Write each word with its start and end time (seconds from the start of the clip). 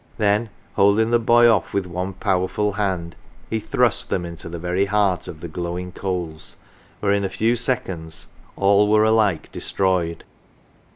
Then 0.17 0.49
holding 0.73 1.11
the 1.11 1.19
boy 1.19 1.47
off 1.47 1.75
with 1.75 1.85
one 1.85 2.13
powerful 2.13 2.71
hand, 2.73 3.15
he 3.51 3.59
thrust 3.59 4.09
them 4.09 4.25
into 4.25 4.49
the 4.49 4.57
very 4.57 4.85
heart 4.85 5.27
of 5.27 5.41
the 5.41 5.47
glowing 5.47 5.91
coals, 5.91 6.57
where 7.01 7.11
in 7.13 7.23
a 7.23 7.29
few 7.29 7.55
seconds 7.55 8.25
all 8.55 8.87
were 8.87 9.03
alike 9.03 9.51
destroyed. 9.51 10.23